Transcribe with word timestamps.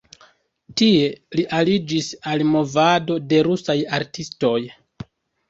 Tie 0.79 1.11
li 1.39 1.43
aliĝis 1.57 2.07
al 2.31 2.45
movado 2.55 3.19
de 3.35 3.43
rusaj 3.51 3.77
artistoj. 4.01 4.57